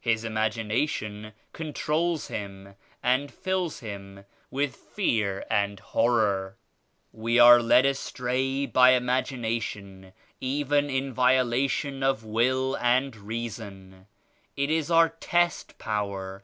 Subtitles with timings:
[0.00, 6.56] His imagination controls him and fills him with fear and horror.
[7.12, 14.06] We are led astray by im agination, even in violation of will and reason.
[14.56, 16.42] It is our test power.